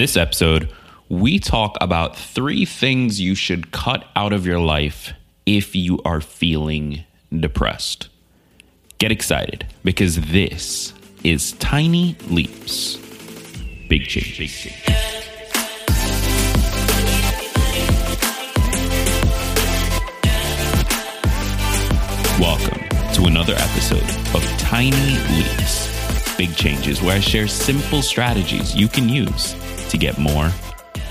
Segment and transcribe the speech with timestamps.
[0.00, 0.72] this episode,
[1.10, 5.12] we talk about three things you should cut out of your life
[5.44, 7.04] if you are feeling
[7.38, 8.08] depressed.
[8.96, 12.96] Get excited because this is Tiny Leaps.
[13.90, 14.82] Big change, big change.
[22.40, 28.88] Welcome to another episode of Tiny Leaps, Big Changes, where I share simple strategies you
[28.88, 29.54] can use
[29.90, 30.50] to get more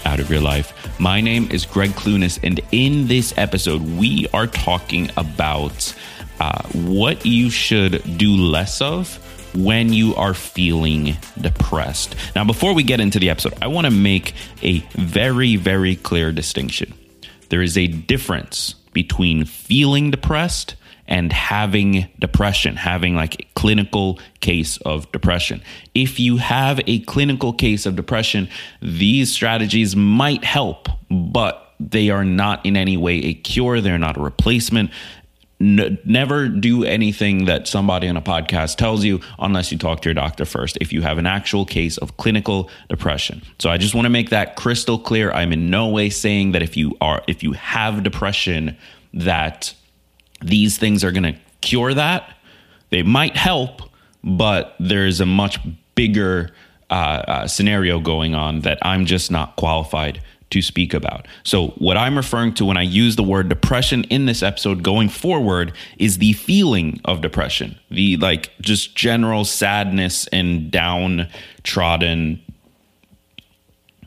[0.05, 0.73] out of your life.
[0.99, 5.93] My name is Greg Clunis, and in this episode, we are talking about
[6.39, 9.17] uh, what you should do less of
[9.53, 12.15] when you are feeling depressed.
[12.35, 16.31] Now, before we get into the episode, I want to make a very, very clear
[16.31, 16.93] distinction.
[17.49, 20.75] There is a difference between feeling depressed
[21.09, 25.61] and having depression, having like a clinical case of depression.
[25.95, 28.47] If you have a clinical case of depression,
[28.81, 33.81] these strategies might help, but they are not in any way a cure.
[33.81, 34.91] They're not a replacement.
[35.61, 40.13] Never do anything that somebody on a podcast tells you unless you talk to your
[40.13, 44.05] doctor first if you have an actual case of clinical depression so i just want
[44.05, 47.43] to make that crystal clear i'm in no way saying that if you are if
[47.43, 48.77] you have depression
[49.13, 49.73] that
[50.41, 52.35] these things are going to cure that.
[52.89, 53.81] They might help,
[54.23, 55.59] but there's a much
[55.95, 56.51] bigger
[56.89, 61.27] uh, uh, scenario going on that I'm just not qualified to speak about.
[61.43, 65.09] So, what I'm referring to when I use the word depression in this episode going
[65.09, 72.41] forward is the feeling of depression, the like just general sadness and downtrodden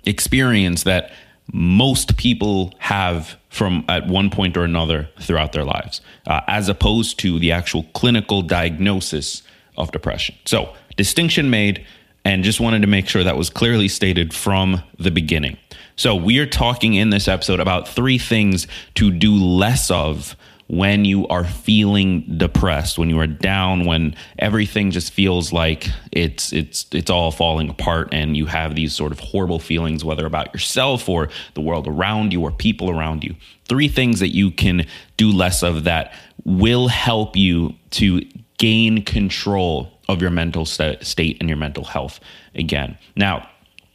[0.04, 1.12] experience that
[1.52, 7.18] most people have from at one point or another throughout their lives, uh, as opposed
[7.18, 9.42] to the actual clinical diagnosis
[9.76, 10.34] of depression.
[10.46, 11.84] So, distinction made,
[12.24, 15.58] and just wanted to make sure that was clearly stated from the beginning.
[15.96, 20.34] So, we are talking in this episode about three things to do less of
[20.68, 26.52] when you are feeling depressed, when you are down, when everything just feels like it's
[26.52, 30.52] it's it's all falling apart and you have these sort of horrible feelings whether about
[30.52, 33.34] yourself or the world around you or people around you.
[33.68, 34.86] Three things that you can
[35.16, 36.14] do less of that
[36.44, 38.22] will help you to
[38.58, 42.20] gain control of your mental st- state and your mental health
[42.54, 42.96] again.
[43.16, 43.48] Now,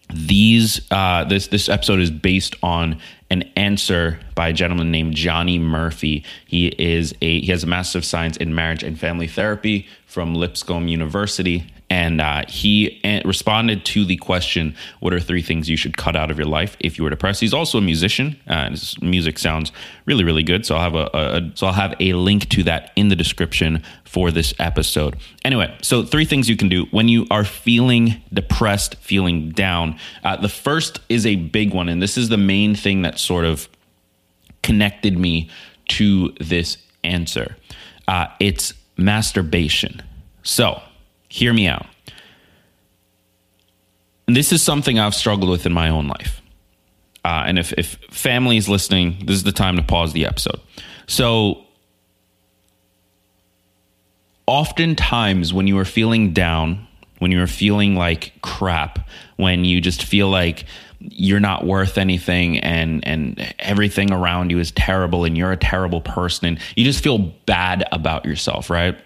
[0.09, 5.59] these uh, this this episode is based on an answer by a gentleman named Johnny
[5.59, 6.23] Murphy.
[6.45, 10.34] He is a he has a master of science in marriage and family therapy from
[10.34, 15.95] Lipscomb University, and uh, he responded to the question, "What are three things you should
[15.95, 18.37] cut out of your life if you were depressed?" He's also a musician.
[18.47, 19.71] Uh, his music sounds
[20.05, 20.65] really, really good.
[20.65, 23.83] So I'll have a, a, so I'll have a link to that in the description
[24.03, 25.15] for this episode.
[25.45, 29.97] Anyway, so three things you can do when you are feeling depressed, feeling down.
[30.23, 33.45] Uh, the first is a big one, and this is the main thing that sort
[33.45, 33.69] of
[34.61, 35.49] connected me
[35.87, 37.55] to this answer.
[38.09, 40.01] Uh, it's masturbation.
[40.43, 40.81] So
[41.27, 41.85] hear me out.
[44.27, 46.41] And this is something I've struggled with in my own life.
[47.23, 50.59] Uh, and if, if family is listening, this is the time to pause the episode.
[51.07, 51.63] So,
[54.45, 56.87] oftentimes when you are feeling down,
[57.19, 60.66] when you are feeling like crap, when you just feel like
[60.99, 66.01] you're not worth anything and and everything around you is terrible and you're a terrible
[66.01, 68.97] person and you just feel bad about yourself, right?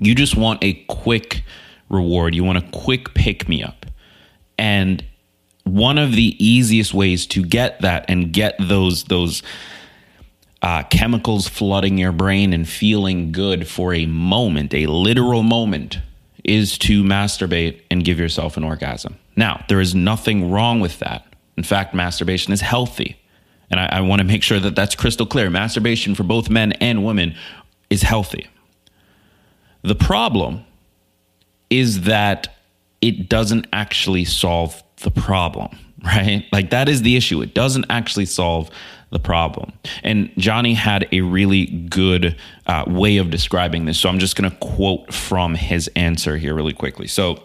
[0.00, 1.42] You just want a quick
[1.88, 2.34] reward.
[2.34, 3.86] You want a quick pick me up.
[4.58, 5.04] And
[5.64, 9.42] one of the easiest ways to get that and get those those
[10.62, 15.98] uh, chemicals flooding your brain and feeling good for a moment, a literal moment,
[16.44, 19.16] is to masturbate and give yourself an orgasm.
[19.36, 21.24] Now, there is nothing wrong with that.
[21.56, 23.20] In fact, masturbation is healthy.
[23.70, 25.50] And I, I want to make sure that that's crystal clear.
[25.50, 27.36] Masturbation for both men and women
[27.90, 28.48] is healthy.
[29.82, 30.64] The problem
[31.70, 32.56] is that
[33.00, 36.44] it doesn't actually solve the problem, right?
[36.52, 37.40] Like that is the issue.
[37.42, 38.70] It doesn't actually solve
[39.10, 39.72] the problem.
[40.02, 42.36] And Johnny had a really good
[42.66, 43.98] uh, way of describing this.
[43.98, 47.06] So I'm just going to quote from his answer here really quickly.
[47.06, 47.42] So,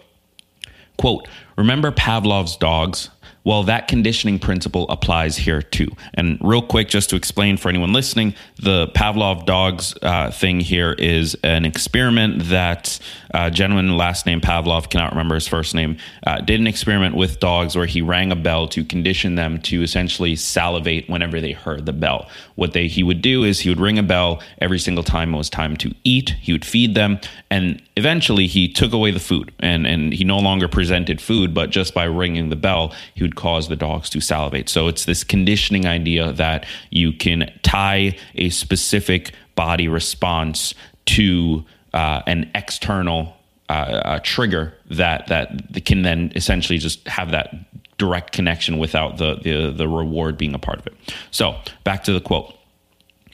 [0.98, 1.28] quote,
[1.58, 3.10] remember Pavlov's dogs?
[3.46, 5.90] Well, that conditioning principle applies here too.
[6.14, 10.94] And real quick, just to explain for anyone listening, the Pavlov dogs uh, thing here
[10.94, 13.00] is an experiment that
[13.34, 17.40] uh, gentleman, last name Pavlov, cannot remember his first name, uh, did an experiment with
[17.40, 21.86] dogs where he rang a bell to condition them to essentially salivate whenever they heard
[21.86, 22.30] the bell.
[22.56, 25.38] What they he would do is he would ring a bell every single time it
[25.38, 26.30] was time to eat.
[26.42, 27.20] He would feed them,
[27.50, 31.70] and eventually he took away the food and, and he no longer presented food, but
[31.70, 34.70] just by ringing the bell, he would cause the dogs to salivate.
[34.70, 40.74] So it's this conditioning idea that you can tie a specific body response
[41.06, 41.64] to
[41.94, 43.36] uh, an external
[43.70, 47.56] uh, trigger that that can then essentially just have that
[47.98, 50.94] direct connection without the, the the reward being a part of it.
[51.32, 52.56] So back to the quote.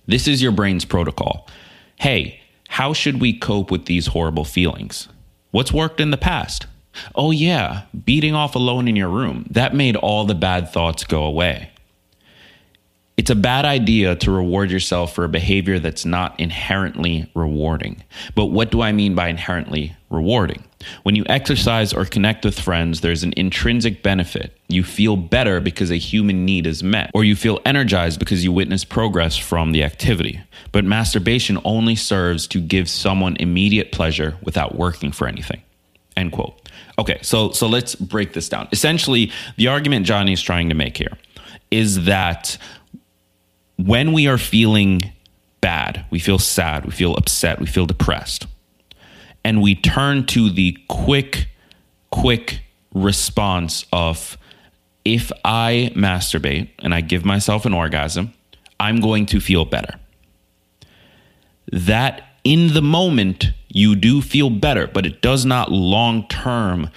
[0.08, 1.48] This is your brain's protocol.
[1.98, 2.39] Hey,
[2.70, 5.10] how should we cope with these horrible feelings?
[5.50, 6.68] What's worked in the past?
[7.16, 9.48] Oh, yeah, beating off alone in your room.
[9.50, 11.72] That made all the bad thoughts go away.
[13.18, 18.04] It's a bad idea to reward yourself for a behavior that's not inherently rewarding.
[18.36, 20.64] But what do I mean by inherently rewarding?
[21.04, 24.58] When you exercise or connect with friends, there's an intrinsic benefit.
[24.70, 28.52] You feel better because a human need is met, or you feel energized because you
[28.52, 30.42] witness progress from the activity.
[30.72, 35.62] But masturbation only serves to give someone immediate pleasure without working for anything.
[36.16, 36.70] End quote.
[36.98, 38.68] Okay, so so let's break this down.
[38.72, 41.18] Essentially, the argument Johnny's trying to make here
[41.72, 42.58] is that
[43.78, 45.02] when we are feeling
[45.62, 48.48] bad, we feel sad, we feel upset, we feel depressed,
[49.44, 51.48] and we turn to the quick,
[52.12, 52.62] quick
[52.94, 54.38] response of
[55.06, 58.34] if I masturbate and I give myself an orgasm,
[58.80, 60.00] I'm going to feel better.
[61.72, 66.90] That in the moment, you do feel better, but it does not long term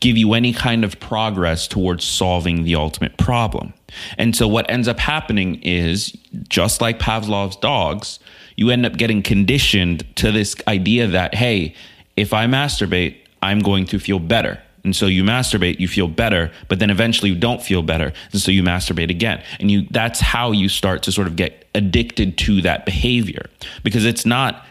[0.00, 3.72] give you any kind of progress towards solving the ultimate problem.
[4.18, 6.16] And so what ends up happening is
[6.48, 8.18] just like Pavlov's dogs,
[8.56, 11.74] you end up getting conditioned to this idea that, hey,
[12.16, 14.60] if I masturbate, I'm going to feel better.
[14.84, 18.12] And so you masturbate, you feel better, but then eventually you don't feel better.
[18.32, 19.42] And so you masturbate again.
[19.58, 23.46] And you that's how you start to sort of get addicted to that behavior
[23.82, 24.64] because it's not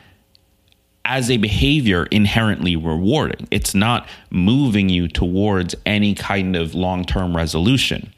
[1.06, 3.48] as a behavior inherently rewarding.
[3.52, 8.14] It's not moving you towards any kind of long term resolution.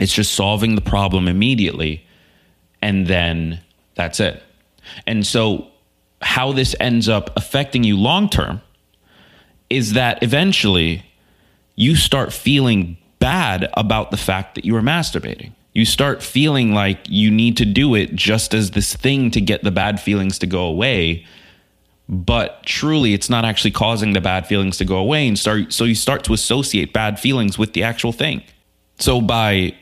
[0.00, 2.06] It's just solving the problem immediately,
[2.80, 3.60] and then
[3.94, 4.42] that's it.
[5.06, 5.68] And so,
[6.20, 8.60] how this ends up affecting you long term
[9.68, 11.04] is that eventually
[11.74, 15.52] you start feeling bad about the fact that you are masturbating.
[15.72, 19.64] You start feeling like you need to do it just as this thing to get
[19.64, 21.24] the bad feelings to go away
[22.08, 25.84] but truly it's not actually causing the bad feelings to go away and start so
[25.84, 28.42] you start to associate bad feelings with the actual thing
[28.98, 29.74] so by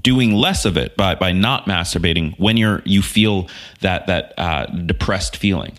[0.00, 3.48] doing less of it by by not masturbating when you're you feel
[3.80, 5.78] that that uh, depressed feeling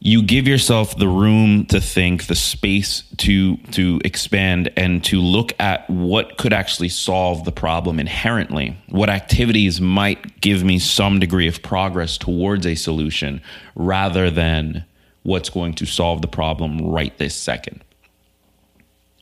[0.00, 5.52] you give yourself the room to think, the space to to expand and to look
[5.58, 8.76] at what could actually solve the problem inherently.
[8.88, 13.42] What activities might give me some degree of progress towards a solution
[13.74, 14.84] rather than
[15.24, 17.82] what's going to solve the problem right this second.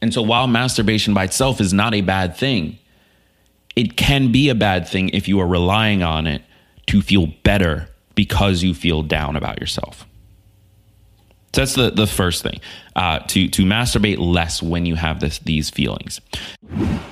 [0.02, 2.78] And so while masturbation by itself is not a bad thing,
[3.76, 6.42] it can be a bad thing if you are relying on it
[6.86, 10.06] to feel better because you feel down about yourself.
[11.52, 12.60] So that's the, the first thing
[12.96, 16.20] uh, to, to masturbate less when you have this, these feelings.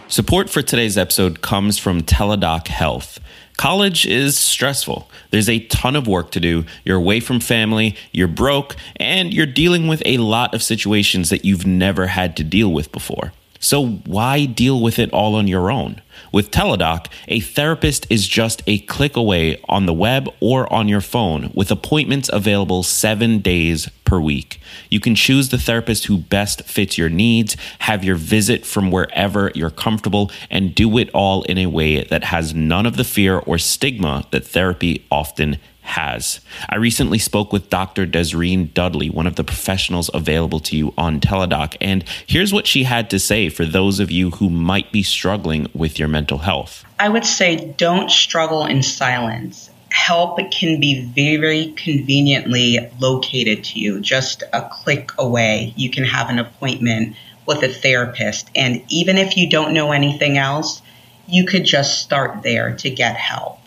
[0.08, 3.20] Support for today's episode comes from Teladoc Health.
[3.56, 5.08] College is stressful.
[5.30, 6.64] There's a ton of work to do.
[6.84, 11.44] You're away from family, you're broke, and you're dealing with a lot of situations that
[11.44, 13.32] you've never had to deal with before.
[13.60, 16.02] So why deal with it all on your own?
[16.34, 21.00] With Teladoc, a therapist is just a click away on the web or on your
[21.00, 24.60] phone with appointments available seven days per week.
[24.90, 29.52] You can choose the therapist who best fits your needs, have your visit from wherever
[29.54, 33.38] you're comfortable, and do it all in a way that has none of the fear
[33.38, 36.40] or stigma that therapy often has.
[36.68, 38.06] I recently spoke with Dr.
[38.06, 42.84] Desreen Dudley, one of the professionals available to you on Teladoc, and here's what she
[42.84, 46.84] had to say for those of you who might be struggling with your mental health.
[46.98, 49.70] I would say don't struggle in silence.
[49.90, 55.74] Help can be very conveniently located to you, just a click away.
[55.76, 57.14] You can have an appointment
[57.46, 60.80] with a therapist, and even if you don't know anything else,
[61.28, 63.60] you could just start there to get help.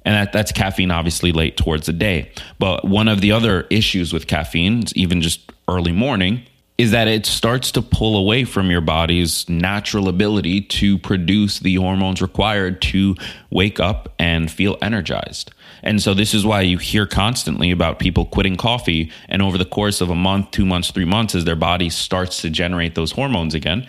[0.05, 2.31] And that, that's caffeine obviously late towards the day.
[2.57, 6.43] But one of the other issues with caffeine even just early morning
[6.77, 11.75] is that it starts to pull away from your body's natural ability to produce the
[11.75, 13.15] hormones required to
[13.49, 15.51] wake up and feel energized.
[15.83, 19.65] And so this is why you hear constantly about people quitting coffee and over the
[19.65, 23.11] course of a month two months three months as their body starts to generate those
[23.11, 23.87] hormones again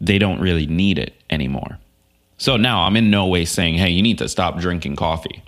[0.00, 1.78] they don't really need it anymore
[2.38, 5.42] so now I'm in no way saying, hey, you need to stop drinking coffee.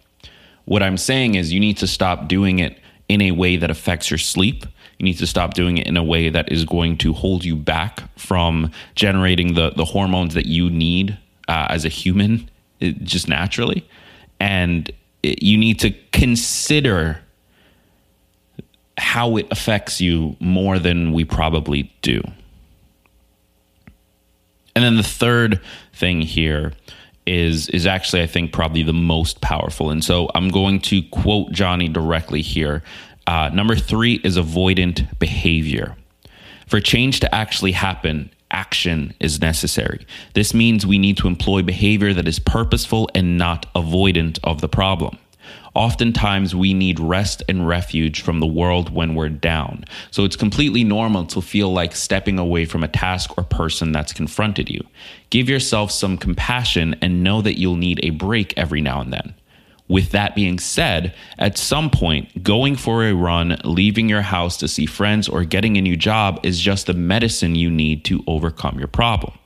[0.64, 2.78] What I'm saying is you need to stop doing it
[3.08, 4.64] in a way that affects your sleep.
[4.98, 7.56] You need to stop doing it in a way that is going to hold you
[7.56, 13.28] back from generating the, the hormones that you need uh, as a human, it, just
[13.28, 13.88] naturally.
[14.40, 14.90] And
[15.22, 17.20] it, you need to consider
[18.98, 22.20] how it affects you more than we probably do.
[24.74, 25.60] And then the third
[25.98, 26.72] thing here
[27.26, 29.90] is is actually I think probably the most powerful.
[29.90, 32.82] And so I'm going to quote Johnny directly here.
[33.26, 35.96] Uh, number three is avoidant behavior.
[36.66, 40.06] For change to actually happen, action is necessary.
[40.34, 44.68] This means we need to employ behavior that is purposeful and not avoidant of the
[44.68, 45.18] problem.
[45.74, 49.84] Oftentimes, we need rest and refuge from the world when we're down.
[50.10, 54.12] So it's completely normal to feel like stepping away from a task or person that's
[54.12, 54.84] confronted you.
[55.30, 59.34] Give yourself some compassion and know that you'll need a break every now and then.
[59.88, 64.68] With that being said, at some point, going for a run, leaving your house to
[64.68, 68.78] see friends, or getting a new job is just the medicine you need to overcome
[68.78, 69.37] your problem.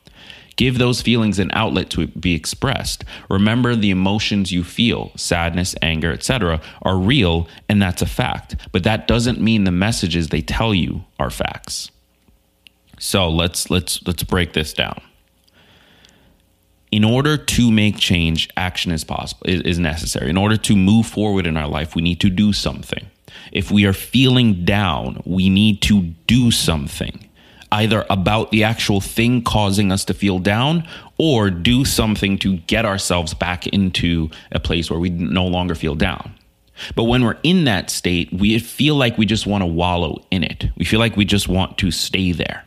[0.56, 3.04] Give those feelings an outlet to be expressed.
[3.30, 8.56] Remember the emotions you feel, sadness, anger, etc., are real and that's a fact.
[8.70, 11.90] But that doesn't mean the messages they tell you are facts.
[12.98, 15.00] So let's let's let's break this down.
[16.92, 20.28] In order to make change, action is possible is, necessary.
[20.28, 23.06] In order to move forward in our life, we need to do something.
[23.50, 27.30] If we are feeling down, we need to do something
[27.72, 30.86] either about the actual thing causing us to feel down
[31.18, 35.94] or do something to get ourselves back into a place where we no longer feel
[35.94, 36.34] down.
[36.94, 40.44] But when we're in that state, we feel like we just want to wallow in
[40.44, 40.66] it.
[40.76, 42.64] We feel like we just want to stay there.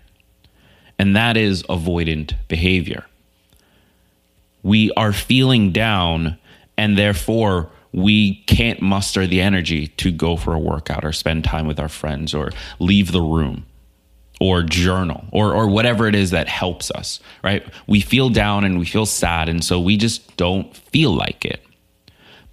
[0.98, 3.06] And that is avoidant behavior.
[4.64, 6.38] We are feeling down,
[6.78, 11.68] and therefore, we can't muster the energy to go for a workout or spend time
[11.68, 13.66] with our friends or leave the room
[14.40, 17.64] or journal or or whatever it is that helps us, right?
[17.88, 21.62] We feel down and we feel sad and so we just don't feel like it.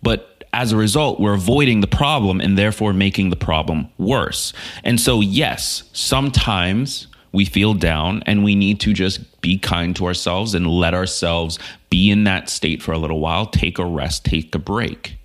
[0.03, 4.53] But as a result, we're avoiding the problem and therefore making the problem worse.
[4.85, 10.07] And so yes, sometimes we feel down and we need to just be kind to
[10.07, 11.59] ourselves and let ourselves
[11.89, 15.17] be in that state for a little while, take a rest, take a break.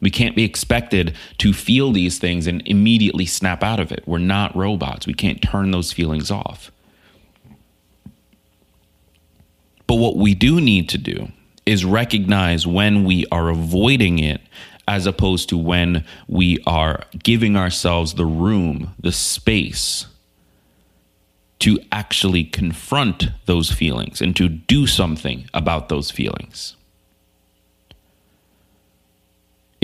[0.00, 4.04] We can't be expected to feel these things and immediately snap out of it.
[4.06, 5.06] We're not robots.
[5.06, 6.70] We can't turn those feelings off.
[9.86, 11.28] But what we do need to do
[11.64, 14.40] is recognize when we are avoiding it
[14.88, 20.06] as opposed to when we are giving ourselves the room, the space
[21.58, 26.75] to actually confront those feelings and to do something about those feelings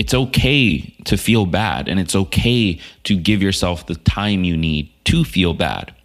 [0.03, 4.91] it's okay to feel bad and it's okay to give yourself the time you need
[5.05, 5.95] to feel bad.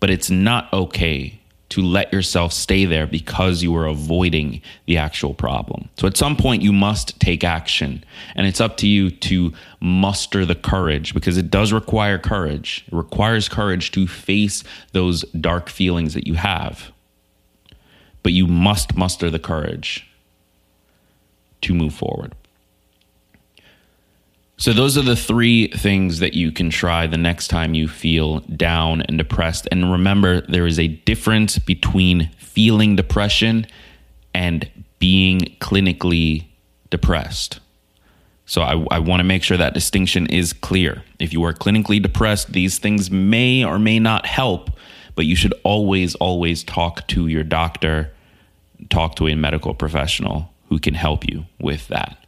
[0.00, 5.34] But it's not okay to let yourself stay there because you are avoiding the actual
[5.34, 5.90] problem.
[5.98, 8.02] So at some point, you must take action.
[8.34, 12.84] And it's up to you to muster the courage because it does require courage.
[12.86, 16.90] It requires courage to face those dark feelings that you have.
[18.22, 20.08] But you must muster the courage
[21.60, 22.34] to move forward.
[24.62, 28.38] So, those are the three things that you can try the next time you feel
[28.42, 29.66] down and depressed.
[29.72, 33.66] And remember, there is a difference between feeling depression
[34.32, 36.44] and being clinically
[36.90, 37.58] depressed.
[38.46, 41.02] So, I, I want to make sure that distinction is clear.
[41.18, 44.70] If you are clinically depressed, these things may or may not help,
[45.16, 48.12] but you should always, always talk to your doctor,
[48.90, 52.21] talk to a medical professional who can help you with that.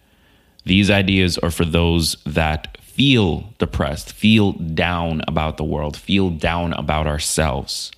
[0.65, 6.73] These ideas are for those that feel depressed, feel down about the world, feel down
[6.75, 7.91] about ourselves.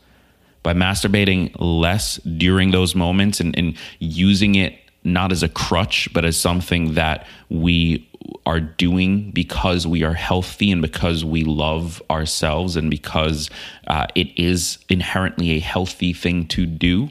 [0.62, 6.24] By masturbating less during those moments and, and using it not as a crutch, but
[6.24, 8.08] as something that we
[8.44, 13.48] are doing because we are healthy and because we love ourselves and because
[13.86, 17.10] uh, it is inherently a healthy thing to do,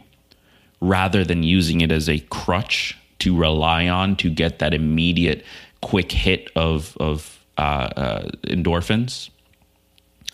[0.81, 5.43] rather than using it as a crutch to rely on to get that immediate
[5.81, 9.29] quick hit of, of uh, uh, endorphins,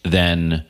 [0.03, 0.65] then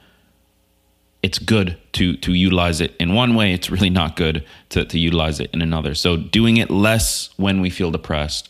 [1.23, 3.53] it's good to to utilize it in one way.
[3.53, 5.93] It's really not good to, to utilize it in another.
[5.93, 8.49] So doing it less when we feel depressed,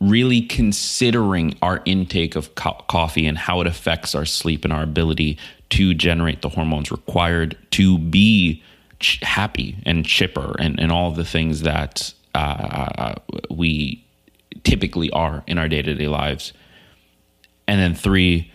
[0.00, 4.82] really considering our intake of co- coffee and how it affects our sleep and our
[4.82, 5.38] ability
[5.70, 8.62] to generate the hormones required to be
[9.00, 13.14] ch- happy and chipper and, and all the things that uh,
[13.50, 14.04] we
[14.64, 16.52] typically are in our day to day lives.
[17.66, 18.50] And then three,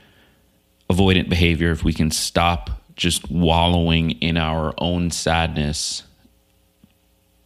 [0.89, 1.71] avoidant behavior.
[1.71, 6.03] If we can stop just wallowing in our own sadness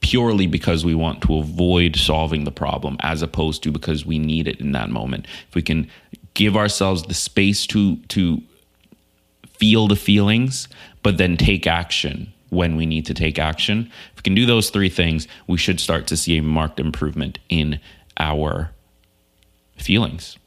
[0.01, 4.47] purely because we want to avoid solving the problem as opposed to because we need
[4.47, 5.25] it in that moment.
[5.49, 5.89] If we can
[6.33, 8.41] give ourselves the space to to
[9.57, 10.67] feel the feelings
[11.01, 13.91] but then take action when we need to take action.
[14.11, 17.39] If we can do those three things, we should start to see a marked improvement
[17.49, 17.79] in
[18.17, 18.71] our
[19.77, 20.37] feelings.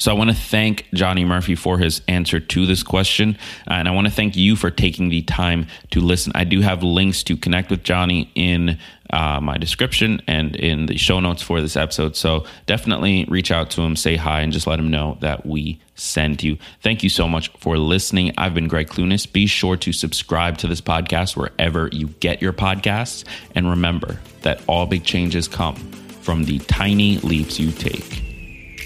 [0.00, 3.36] So I want to thank Johnny Murphy for his answer to this question.
[3.66, 6.32] And I want to thank you for taking the time to listen.
[6.34, 8.78] I do have links to connect with Johnny in
[9.12, 12.16] uh, my description and in the show notes for this episode.
[12.16, 15.78] So definitely reach out to him, say hi, and just let him know that we
[15.96, 16.56] sent you.
[16.80, 18.32] Thank you so much for listening.
[18.38, 19.30] I've been Greg Clunis.
[19.30, 23.24] Be sure to subscribe to this podcast wherever you get your podcasts.
[23.54, 25.76] And remember that all big changes come
[26.22, 28.24] from the tiny leaps you take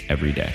[0.09, 0.53] every day.